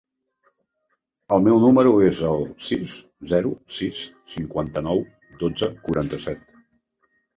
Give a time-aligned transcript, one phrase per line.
[1.37, 2.93] El meu número es el sis,
[3.33, 4.01] zero, sis,
[4.33, 5.05] cinquanta-nou,
[5.45, 6.49] dotze, quaranta-set.